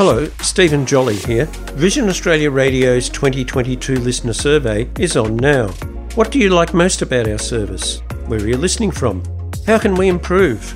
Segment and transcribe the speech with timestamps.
[0.00, 1.44] Hello, Stephen Jolly here.
[1.74, 5.68] Vision Australia Radio's 2022 listener survey is on now.
[6.14, 8.00] What do you like most about our service?
[8.24, 9.22] Where are you listening from?
[9.66, 10.74] How can we improve?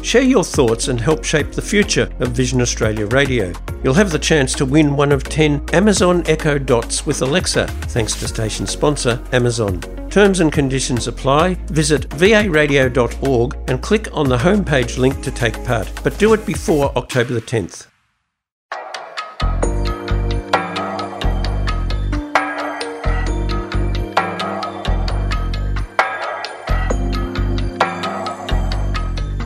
[0.00, 3.52] Share your thoughts and help shape the future of Vision Australia Radio.
[3.84, 8.14] You'll have the chance to win one of 10 Amazon Echo Dots with Alexa, thanks
[8.20, 9.82] to station sponsor Amazon.
[10.08, 11.56] Terms and conditions apply.
[11.66, 16.90] Visit varadio.org and click on the homepage link to take part, but do it before
[16.96, 17.91] October the 10th.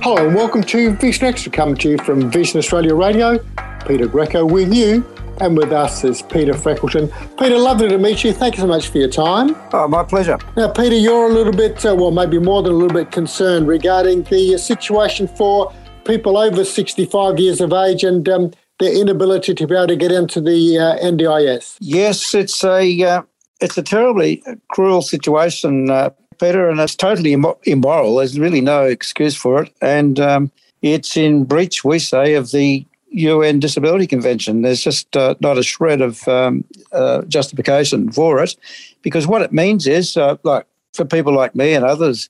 [0.06, 3.44] Hello and welcome to Vision Extra, coming to you from Vision Australia Radio.
[3.88, 5.04] Peter Greco with you,
[5.40, 7.10] and with us is Peter Freckleton.
[7.36, 8.32] Peter, lovely to meet you.
[8.32, 9.56] Thank you so much for your time.
[9.72, 10.38] Oh, my pleasure.
[10.56, 13.66] Now, Peter, you're a little bit, uh, well, maybe more than a little bit concerned
[13.66, 15.74] regarding the situation for
[16.04, 20.12] people over 65 years of age and um, their inability to be able to get
[20.12, 21.78] into the uh, NDIS.
[21.80, 23.22] Yes, it's a uh,
[23.60, 24.40] it's a terribly
[24.70, 27.32] cruel situation, uh, Peter, and it's totally
[27.64, 28.16] immoral.
[28.16, 29.72] There's really no excuse for it.
[29.80, 30.50] And um,
[30.82, 34.62] it's in breach, we say, of the UN Disability Convention.
[34.62, 38.56] There's just uh, not a shred of um, uh, justification for it
[39.02, 42.28] because what it means is, uh, like, for people like me and others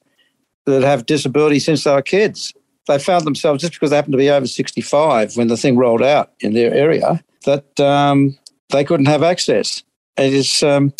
[0.65, 2.53] that have disability since they were kids,
[2.87, 6.03] they found themselves, just because they happened to be over 65 when the thing rolled
[6.03, 8.37] out in their area, that um,
[8.71, 9.83] they couldn't have access.
[10.17, 10.93] It is um,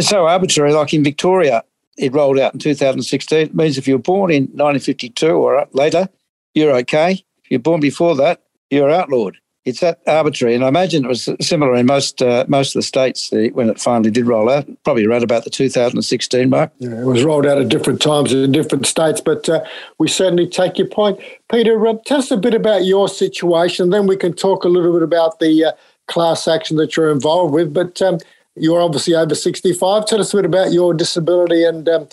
[0.00, 0.72] so arbitrary.
[0.72, 1.62] Like in Victoria,
[1.96, 3.38] it rolled out in 2016.
[3.38, 6.08] It means if you're born in 1952 or later,
[6.54, 7.12] you're okay.
[7.44, 9.36] If you're born before that, you're outlawed.
[9.66, 12.82] It's that arbitrary, and I imagine it was similar in most uh, most of the
[12.82, 14.66] states when it finally did roll out.
[14.84, 16.72] Probably around about the 2016 mark.
[16.78, 19.62] Yeah, it was rolled out at different times in different states, but uh,
[19.98, 21.86] we certainly take your point, Peter.
[21.86, 25.02] Uh, tell us a bit about your situation, then we can talk a little bit
[25.02, 25.72] about the uh,
[26.08, 27.74] class action that you're involved with.
[27.74, 28.18] But um,
[28.56, 30.06] you're obviously over 65.
[30.06, 32.08] Tell us a bit about your disability and um,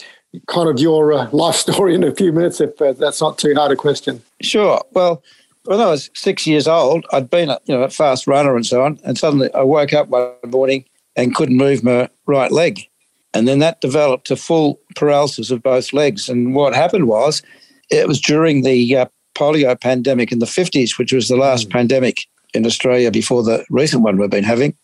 [0.47, 3.53] kind of your uh, life story in a few minutes, if uh, that's not too
[3.55, 4.21] hard a question.
[4.41, 4.81] Sure.
[4.91, 5.23] Well,
[5.65, 8.65] when I was six years old, I'd been a, you know, a fast runner and
[8.65, 12.87] so on, and suddenly I woke up one morning and couldn't move my right leg.
[13.33, 16.29] And then that developed to full paralysis of both legs.
[16.29, 17.41] And what happened was,
[17.89, 19.05] it was during the uh,
[19.35, 21.71] polio pandemic in the 50s, which was the last mm.
[21.71, 22.19] pandemic
[22.53, 24.75] in Australia before the recent one we've been having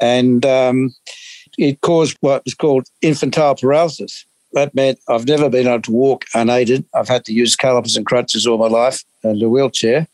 [0.00, 0.94] and um,
[1.58, 4.26] it caused what was called infantile paralysis.
[4.52, 6.84] That meant I've never been able to walk unaided.
[6.94, 10.06] I've had to use calipers and crutches all my life and a wheelchair.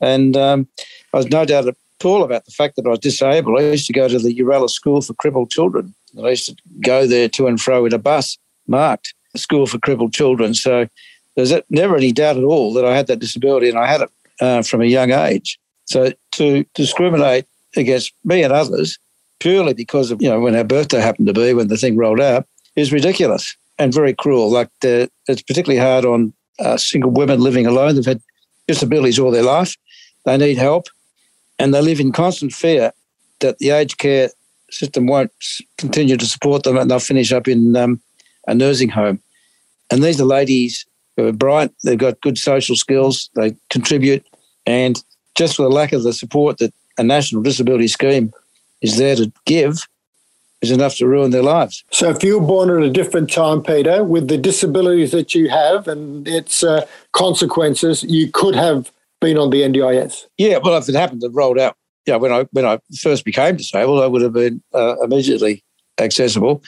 [0.00, 0.68] And um,
[1.12, 3.58] I was no doubt at all about the fact that I was disabled.
[3.58, 5.94] I used to go to the Yooralla School for Crippled Children.
[6.22, 10.12] I used to go there to and fro in a bus marked School for Crippled
[10.12, 10.54] Children.
[10.54, 10.88] So
[11.36, 14.10] there's never any doubt at all that I had that disability and I had it
[14.40, 15.58] uh, from a young age.
[15.84, 18.98] So to discriminate against me and others
[19.38, 22.20] purely because of, you know, when our birthday happened to be, when the thing rolled
[22.20, 24.50] out, is ridiculous and very cruel.
[24.50, 27.94] Like, the, it's particularly hard on uh, single women living alone.
[27.94, 28.20] They've had
[28.68, 29.76] disabilities all their life.
[30.24, 30.86] They need help
[31.58, 32.92] and they live in constant fear
[33.40, 34.30] that the aged care
[34.70, 35.32] system won't
[35.78, 38.00] continue to support them and they'll finish up in um,
[38.46, 39.20] a nursing home.
[39.90, 44.24] And these are ladies who are bright, they've got good social skills, they contribute,
[44.66, 45.02] and
[45.34, 48.32] just for the lack of the support that a national disability scheme
[48.82, 49.86] is there to give
[50.60, 51.82] is enough to ruin their lives.
[51.90, 55.48] So, if you were born at a different time, Peter, with the disabilities that you
[55.48, 60.26] have and its uh, consequences, you could have been on the NDIS.
[60.36, 63.56] Yeah, well, if it happened to rolled out, yeah, when I when I first became
[63.56, 65.64] disabled, I would have been uh, immediately
[65.98, 66.62] accessible.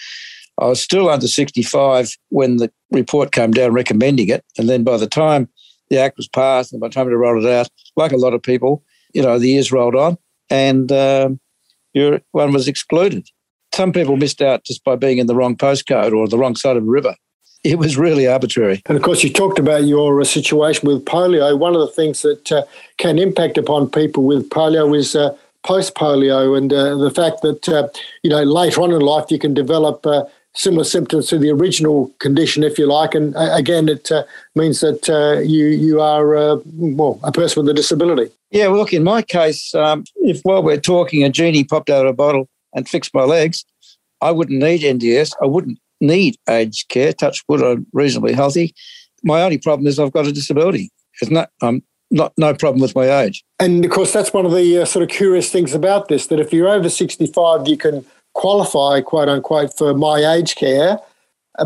[0.59, 4.97] I was still under 65 when the report came down recommending it, and then by
[4.97, 5.51] the time
[5.91, 8.33] the act was passed and by the time they rolled it out, like a lot
[8.33, 10.19] of people, you know, the years rolled on
[10.51, 11.41] and um,
[12.33, 13.29] one was excluded.
[13.75, 16.77] Some people missed out just by being in the wrong postcode or the wrong side
[16.77, 17.15] of a river.
[17.65, 18.83] It was really arbitrary.
[18.87, 21.57] And of course, you talked about your uh, situation with polio.
[21.57, 22.65] One of the things that uh,
[22.99, 27.69] can impact upon people with polio is uh, post polio, and uh, the fact that
[27.69, 27.89] uh,
[28.25, 32.11] you know later on in life you can develop uh, similar symptoms to the original
[32.19, 33.15] condition, if you like.
[33.15, 37.71] And again, it uh, means that uh, you you are uh, well a person with
[37.71, 38.33] a disability.
[38.53, 42.05] Yeah, well, look, in my case, um, if while we're talking, a genie popped out
[42.05, 43.65] of a bottle and fixed my legs,
[44.21, 45.33] I wouldn't need NDS.
[45.43, 47.15] I wouldn't need aged care.
[47.15, 48.75] Touch wood, I'm reasonably healthy.
[49.25, 50.91] My only problem is I've got a disability.
[51.21, 51.51] It's not.
[51.63, 53.43] I'm not no problem with my age.
[53.59, 56.27] And of course, that's one of the uh, sort of curious things about this.
[56.27, 58.05] That if you're over 65, you can
[58.35, 60.99] qualify, quote unquote, for my age care.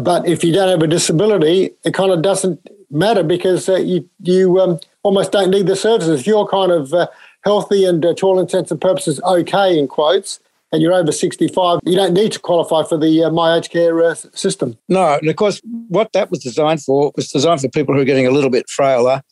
[0.00, 4.08] But if you don't have a disability, it kind of doesn't matter because uh, you
[4.22, 6.20] you um, almost don't need the services.
[6.20, 7.06] If you're kind of uh,
[7.44, 10.40] healthy and uh, to all intents and purposes okay in quotes,
[10.72, 14.02] and you're over 65, you don't need to qualify for the uh, My Aged Care
[14.02, 14.76] uh, system.
[14.88, 18.04] No, and of course, what that was designed for was designed for people who are
[18.04, 19.22] getting a little bit frailer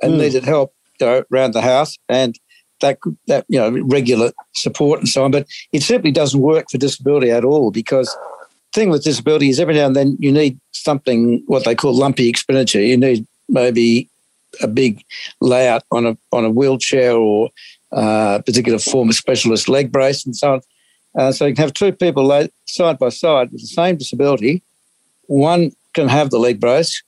[0.00, 0.18] and mm.
[0.18, 2.38] needed help, you know, around the house and
[2.80, 5.32] that that you know regular support and so on.
[5.32, 8.16] But it simply doesn't work for disability at all because
[8.72, 11.92] the thing with disability is every now and then you need something what they call
[11.92, 12.80] lumpy expenditure.
[12.80, 14.08] You need maybe
[14.62, 15.04] a big
[15.40, 17.50] layout on a on a wheelchair or
[17.92, 20.60] a uh, particular form of specialist leg brace and so on.
[21.16, 24.62] Uh, so you can have two people laid side by side with the same disability.
[25.26, 27.02] One can have the leg brace,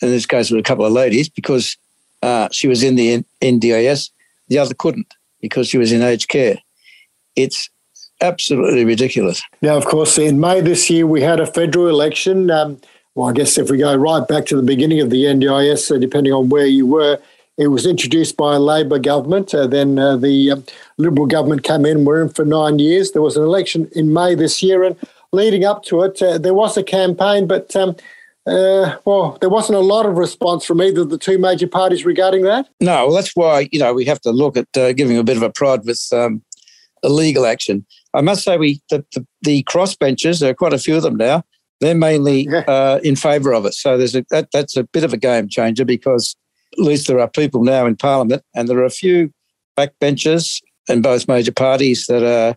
[0.00, 1.76] in this case with a couple of ladies, because
[2.22, 4.10] uh, she was in the NDIS.
[4.48, 6.56] The other couldn't because she was in aged care.
[7.36, 7.68] It's
[8.20, 9.42] absolutely ridiculous.
[9.60, 12.50] Now, of course, in May this year, we had a federal election.
[12.50, 12.80] Um,
[13.14, 15.98] well, I guess if we go right back to the beginning of the NDIS, uh,
[15.98, 17.20] depending on where you were,
[17.56, 19.54] it was introduced by a Labor government.
[19.54, 20.64] Uh, then uh, the um,
[20.98, 22.04] Liberal government came in.
[22.04, 23.12] We're in for nine years.
[23.12, 24.96] There was an election in May this year, and
[25.32, 27.94] leading up to it, uh, there was a campaign, but um,
[28.46, 32.04] uh, well, there wasn't a lot of response from either of the two major parties
[32.04, 32.68] regarding that.
[32.80, 35.36] No, well, that's why you know we have to look at uh, giving a bit
[35.36, 36.42] of a prod with um,
[37.04, 37.86] legal action.
[38.12, 41.16] I must say, we the, the, the crossbenchers there are quite a few of them
[41.16, 41.44] now.
[41.80, 43.74] They're mainly uh, in favour of it.
[43.74, 46.36] So there's a, that, that's a bit of a game changer because
[46.72, 49.32] at least there are people now in Parliament, and there are a few
[49.76, 52.56] backbenchers in both major parties that are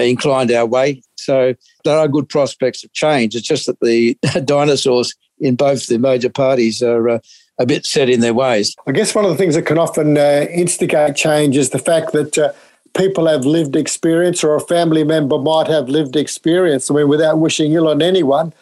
[0.00, 1.02] inclined our way.
[1.16, 1.54] So
[1.84, 3.34] there are good prospects of change.
[3.34, 7.18] It's just that the dinosaurs in both the major parties are uh,
[7.58, 8.74] a bit set in their ways.
[8.86, 12.12] I guess one of the things that can often uh, instigate change is the fact
[12.12, 12.52] that uh,
[12.94, 16.90] people have lived experience or a family member might have lived experience.
[16.90, 18.52] I mean, without wishing ill on anyone,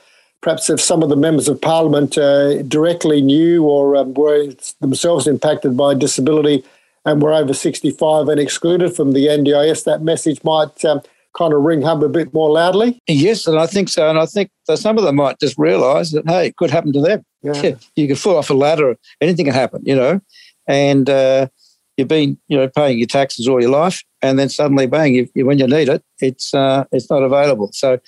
[0.41, 5.27] perhaps if some of the members of parliament uh, directly knew or um, were themselves
[5.27, 6.65] impacted by disability
[7.05, 11.00] and were over 65 and excluded from the NDIS, that message might um,
[11.37, 13.00] kind of ring home a bit more loudly.
[13.06, 14.09] Yes, and I think so.
[14.09, 17.00] And I think some of them might just realise that, hey, it could happen to
[17.00, 17.25] them.
[17.43, 17.76] Yeah.
[17.97, 20.21] you could fall off a ladder, anything can happen, you know.
[20.67, 21.49] And uh,
[21.97, 25.28] you've been, you know, paying your taxes all your life, and then suddenly, bang, you,
[25.34, 27.70] you, when you need it, it's uh, it's not available.
[27.72, 27.99] So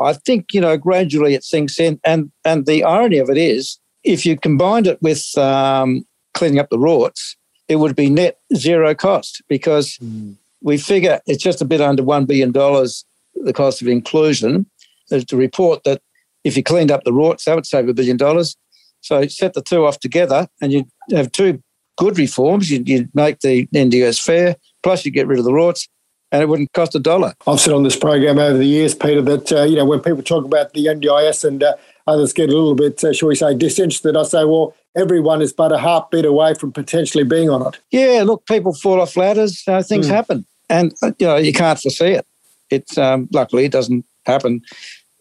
[0.00, 3.78] I think you know gradually it sinks in, and and the irony of it is,
[4.04, 7.36] if you combined it with um, cleaning up the rorts,
[7.68, 10.34] it would be net zero cost because mm.
[10.60, 14.66] we figure it's just a bit under one billion dollars the cost of inclusion.
[15.08, 16.02] There's a report that
[16.44, 18.56] if you cleaned up the rorts, that would save a billion dollars.
[19.02, 21.62] So set the two off together, and you have two
[21.96, 22.70] good reforms.
[22.70, 25.88] You'd, you'd make the NDIS fair, plus you get rid of the rorts,
[26.32, 27.34] and it wouldn't cost a dollar.
[27.46, 30.22] I've said on this program over the years, Peter, that uh, you know when people
[30.22, 31.74] talk about the NDIS and uh,
[32.06, 35.52] others get a little bit, uh, shall we say, disinterested, I say, well, everyone is
[35.52, 37.80] but a heartbeat away from potentially being on it.
[37.90, 40.10] Yeah, look, people fall off ladders, uh, things mm.
[40.10, 42.26] happen, and uh, you know you can't foresee it.
[42.70, 44.62] It's um, luckily it doesn't happen,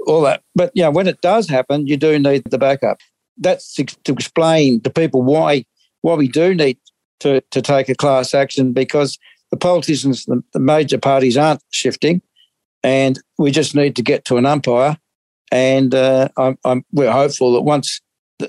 [0.06, 0.44] all that.
[0.56, 3.00] But you know when it does happen, you do need the backup.
[3.38, 5.66] That's to explain to people why
[6.02, 6.78] why we do need
[7.22, 9.18] to to take a class action because
[9.60, 12.22] politicians, the, the major parties aren't shifting,
[12.84, 14.98] and we just need to get to an umpire.
[15.52, 18.02] And uh, I'm, I'm, we're hopeful that once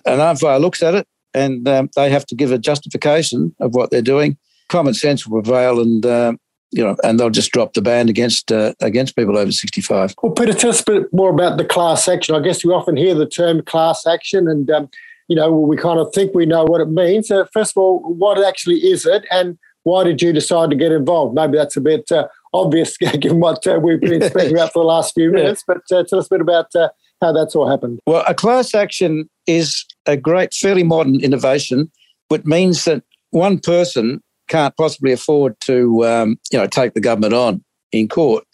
[0.05, 3.91] an umpire looks at it and um, they have to give a justification of what
[3.91, 4.37] they're doing,
[4.69, 6.39] common sense will prevail, and um,
[6.71, 10.15] you know, and they'll just drop the ban against uh, against people over sixty five.
[10.23, 12.35] Well, Peter, tell us a bit more about the class action.
[12.35, 14.89] I guess we often hear the term class action, and um,
[15.29, 17.29] you know, we kind of think we know what it means.
[17.29, 20.93] So, first of all, what actually is it, and why did you decide to get
[20.93, 21.35] involved?
[21.35, 24.87] Maybe that's a bit uh, obvious given what uh, we've been speaking about for the
[24.87, 26.89] last few minutes, but uh, tell us a bit about uh,
[27.21, 28.01] how that's all happened.
[28.07, 31.91] Well, a class action is a great, fairly modern innovation,
[32.29, 37.35] which means that one person can't possibly afford to, um, you know, take the government
[37.35, 38.45] on in court.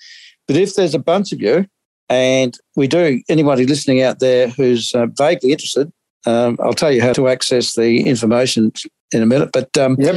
[0.46, 1.66] But if there's a bunch of you,
[2.08, 5.90] and we do, anybody listening out there who's uh, vaguely interested,
[6.24, 8.72] um, I'll tell you how to access the information
[9.12, 9.50] in a minute.
[9.52, 10.16] But um, yep.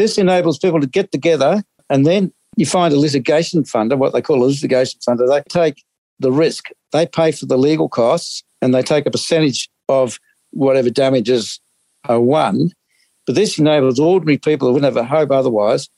[0.00, 4.22] This enables people to get together and then you find a litigation funder, what they
[4.22, 5.28] call a litigation funder.
[5.28, 5.84] They take
[6.18, 10.18] the risk, they pay for the legal costs, and they take a percentage of
[10.52, 11.60] whatever damages
[12.08, 12.70] are won.
[13.26, 15.90] But this enables ordinary people who wouldn't have a hope otherwise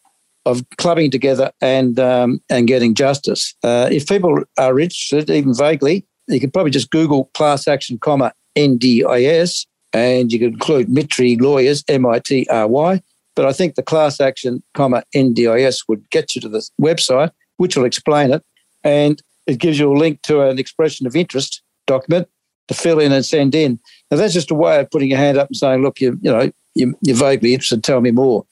[0.46, 3.54] of clubbing together and um, and getting justice.
[3.62, 8.32] Uh, if people are interested, even vaguely, you can probably just Google class action, comma
[8.58, 13.00] NDIS, and you can include Mitry lawyers, M I T R Y,
[13.34, 17.76] but I think the class action, comma NDIS would get you to the website, which
[17.76, 18.42] will explain it,
[18.84, 22.28] and it gives you a link to an expression of interest document
[22.68, 23.78] to fill in and send in.
[24.10, 26.30] Now that's just a way of putting your hand up and saying, "Look, you you
[26.30, 27.82] know you, you're vaguely interested.
[27.82, 28.46] Tell me more."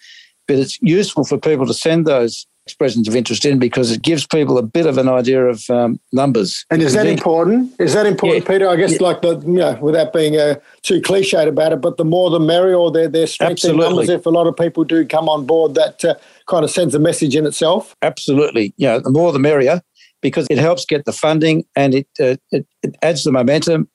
[0.51, 4.27] but it's useful for people to send those expressions of interest in because it gives
[4.27, 6.65] people a bit of an idea of um, numbers.
[6.71, 7.73] And is that important?
[7.79, 8.53] Is that important, yeah.
[8.53, 8.69] Peter?
[8.69, 9.03] I guess, yeah.
[9.03, 12.41] like the, you know, without being uh, too cliched about it, but the more the
[12.41, 15.47] merrier, or their, their strength in numbers, if a lot of people do come on
[15.47, 16.15] board, that uh,
[16.47, 17.95] kind of sends a message in itself.
[18.03, 18.73] Absolutely.
[18.77, 19.83] Yeah, the more the merrier
[20.23, 23.89] because it helps get the funding and it, uh, it, it adds the momentum.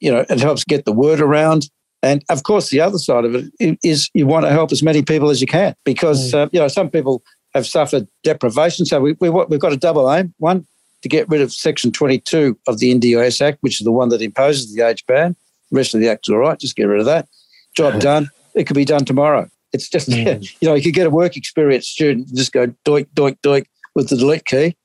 [0.00, 1.68] You know, it helps get the word around.
[2.02, 5.02] And of course, the other side of it is you want to help as many
[5.02, 6.38] people as you can because, mm.
[6.38, 7.22] uh, you know, some people
[7.54, 8.86] have suffered deprivation.
[8.86, 10.34] So we, we, we've got a double aim.
[10.38, 10.66] One,
[11.02, 14.22] to get rid of Section 22 of the NDIS Act, which is the one that
[14.22, 15.34] imposes the age ban.
[15.70, 17.28] The rest of the Act is all right, just get rid of that.
[17.76, 18.28] Job done.
[18.54, 19.48] It could be done tomorrow.
[19.72, 20.56] It's just, mm.
[20.60, 24.08] you know, you could get a work experience student, just go doink, doink, doink with
[24.08, 24.76] the delete key,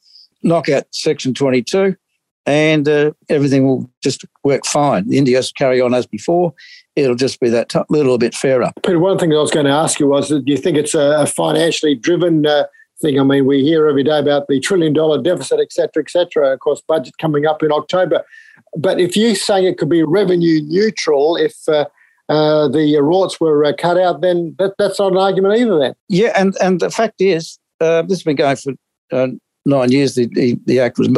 [0.44, 1.96] knock out Section 22,
[2.46, 5.08] and uh, everything will just work fine.
[5.10, 6.54] The NDIS will carry on as before
[6.96, 8.72] it'll just be that t- little bit fairer.
[8.84, 11.26] Peter, one thing I was going to ask you was, do you think it's a
[11.28, 12.66] financially driven uh,
[13.02, 13.20] thing?
[13.20, 16.54] I mean, we hear every day about the trillion dollar deficit, et cetera, et cetera.
[16.54, 18.24] Of course, budget coming up in October.
[18.78, 21.86] But if you're saying it could be revenue neutral if uh,
[22.30, 25.78] uh, the rorts were uh, cut out, then that, that's not an argument either.
[25.78, 28.74] Then, yeah, and and the fact is, uh, this has been going for
[29.12, 29.28] uh,
[29.66, 30.16] nine years.
[30.16, 31.10] The, the, the act was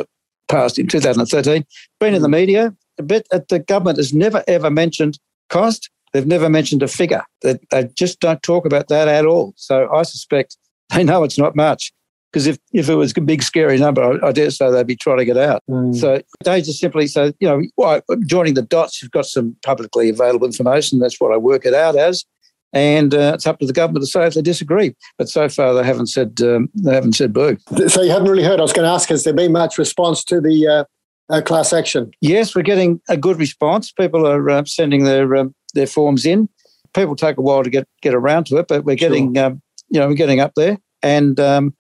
[0.47, 1.65] passed in 2013.
[1.99, 5.89] Been in the media, but the government has never ever mentioned cost.
[6.13, 7.23] They've never mentioned a figure.
[7.41, 9.53] They, they just don't talk about that at all.
[9.55, 10.57] So I suspect
[10.93, 11.91] they know it's not much.
[12.31, 14.97] Because if, if it was a big, scary number, I, I dare say they'd be
[14.97, 15.63] trying to get out.
[15.69, 15.95] Mm.
[15.95, 20.09] So they just simply say, you know, well, joining the dots, you've got some publicly
[20.09, 20.99] available information.
[20.99, 22.25] That's what I work it out as.
[22.74, 24.95] And uh, it's up to the government to say if they disagree.
[25.17, 27.57] But so far, they haven't said um, they haven't said boo.
[27.88, 28.59] So you haven't really heard.
[28.59, 31.74] I was going to ask: Has there been much response to the uh, uh, class
[31.74, 32.12] action?
[32.21, 33.91] Yes, we're getting a good response.
[33.91, 36.50] People are uh, sending their um, their forms in.
[36.93, 39.45] People take a while to get get around to it, but we're getting sure.
[39.45, 41.74] um, you know we're getting up there, and um,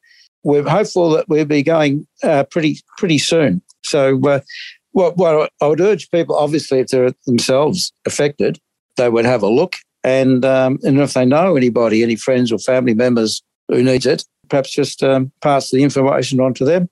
[0.43, 3.61] we're hopeful that we'll be going uh, pretty pretty soon.
[3.83, 4.39] So, uh,
[4.91, 8.59] what what I would urge people, obviously, if they're themselves affected,
[8.95, 9.75] they would have a look,
[10.07, 14.23] and um, and if they know anybody, any friends or family members who needs it,
[14.49, 16.89] perhaps just um, pass the information on to them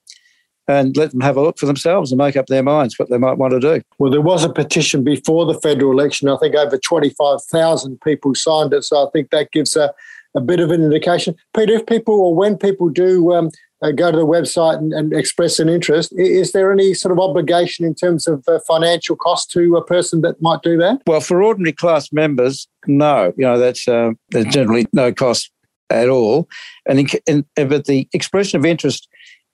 [0.67, 3.17] and let them have a look for themselves and make up their minds what they
[3.17, 3.81] might want to do.
[3.99, 6.27] Well, there was a petition before the federal election.
[6.27, 8.83] I think over 25,000 people signed it.
[8.83, 9.93] So I think that gives a,
[10.35, 11.35] a bit of an indication.
[11.55, 13.49] Peter, if people or when people do um,
[13.81, 17.19] uh, go to the website and, and, express an interest, is there any sort of
[17.19, 21.01] obligation in terms of uh, financial cost to a person that might do that?
[21.07, 23.33] Well, for ordinary class members, no.
[23.37, 25.51] You know, that's uh, there's generally no cost
[25.89, 26.49] at all.
[26.87, 27.07] And, in,
[27.55, 29.07] in, but the expression of interest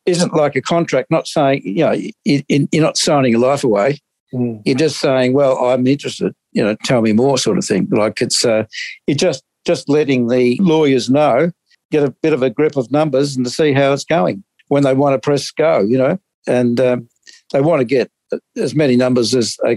[0.05, 1.95] isn't like a contract, not saying, you know,
[2.25, 3.99] you, are not signing your life away.
[4.33, 4.61] Mm.
[4.65, 7.87] You're just saying, well, I'm interested, you know, tell me more sort of thing.
[7.91, 8.65] Like it's, uh,
[9.07, 11.51] you're just, just letting the lawyers know,
[11.91, 14.83] get a bit of a grip of numbers and to see how it's going when
[14.83, 17.07] they want to press go, you know, and um,
[17.51, 18.09] they want to get
[18.55, 19.75] as many numbers as they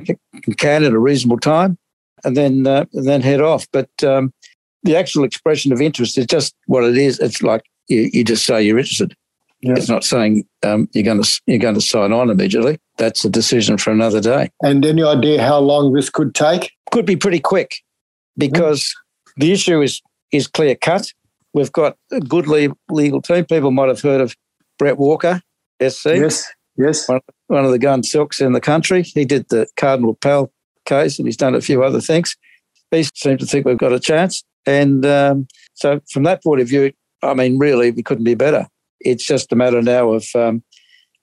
[0.57, 1.77] can in a reasonable time
[2.25, 3.67] and then, uh, and then head off.
[3.73, 4.33] But um,
[4.85, 7.19] the actual expression of interest is just what it is.
[7.19, 9.15] It's like you, you just say you're interested.
[9.61, 9.75] Yeah.
[9.77, 12.79] It's not saying um, you're going to you're going to sign on immediately.
[12.99, 14.51] That's a decision for another day.
[14.63, 16.71] And any idea how long this could take?
[16.93, 17.77] Could be pretty quick,
[18.39, 18.95] because.
[19.37, 20.01] The issue is
[20.33, 21.13] is clear cut.
[21.53, 23.45] We've got a good legal team.
[23.45, 24.35] People might have heard of
[24.79, 25.41] Brett Walker,
[25.81, 26.07] SC.
[26.07, 27.09] Yes, yes.
[27.09, 29.03] One, one of the gun silks in the country.
[29.03, 30.51] He did the Cardinal Pell
[30.85, 32.37] case, and he's done a few other things.
[32.91, 34.43] He seems to think we've got a chance.
[34.67, 38.67] And um, so, from that point of view, I mean, really, we couldn't be better.
[39.01, 40.63] It's just a matter now of um,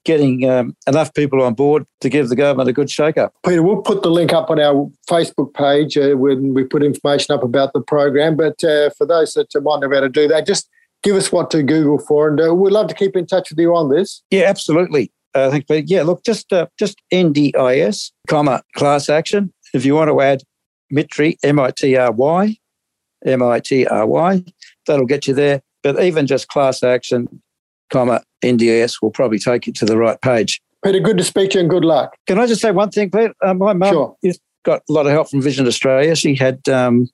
[0.03, 3.33] getting um, enough people on board to give the government a good shake-up.
[3.45, 7.35] Peter, we'll put the link up on our Facebook page uh, when we put information
[7.35, 8.35] up about the program.
[8.35, 10.69] But uh, for those that might be able to do that, just
[11.03, 13.59] give us what to Google for, and uh, we'd love to keep in touch with
[13.59, 14.21] you on this.
[14.31, 15.11] Yeah, absolutely.
[15.33, 19.53] I think, but yeah, look, just uh, just NDIS, comma class action.
[19.73, 20.41] If you want to add
[20.89, 22.57] Mitry, M I T R Y,
[23.25, 24.43] M I T R Y,
[24.85, 25.61] that'll get you there.
[25.83, 27.41] But even just class action,
[27.91, 30.61] comma NDIS will probably take you to the right page.
[30.83, 32.15] Peter, good to speak to you and good luck.
[32.25, 33.31] Can I just say one thing, Pete?
[33.43, 34.15] Uh, my mum sure.
[34.63, 36.15] got a lot of help from Vision Australia.
[36.15, 37.07] She had um,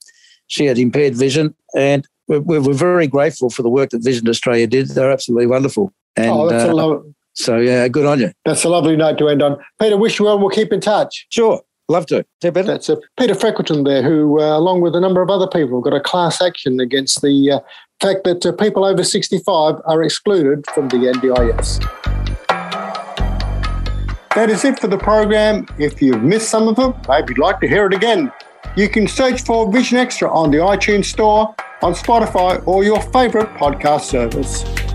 [0.46, 4.66] she had impaired vision, and we're, we're, very grateful for the work that Vision Australia
[4.66, 4.88] did.
[4.88, 5.92] They're absolutely wonderful.
[6.16, 8.32] And, oh, that's uh, a lo- so yeah, good on you.
[8.44, 9.58] That's a lovely note to end on.
[9.80, 10.38] Peter, wish you well.
[10.38, 11.26] We'll keep in touch.
[11.30, 11.60] Sure.
[11.90, 12.24] Love to.
[12.42, 15.94] That's uh, Peter Freckleton there, who, uh, along with a number of other people, got
[15.94, 17.60] a class action against the uh,
[18.00, 21.80] fact that uh, people over 65 are excluded from the NDIS.
[24.34, 25.66] That is it for the program.
[25.78, 28.32] If you've missed some of them, maybe you'd like to hear it again,
[28.76, 33.48] you can search for Vision Extra on the iTunes Store on Spotify or your favourite
[33.56, 34.87] podcast service.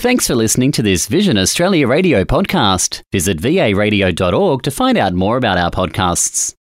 [0.00, 3.02] Thanks for listening to this Vision Australia radio podcast.
[3.12, 6.54] Visit varadio.org to find out more about our podcasts.